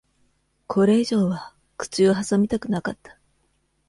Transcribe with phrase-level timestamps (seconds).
[0.65, 3.19] これ以上は口を挟みたくなかった。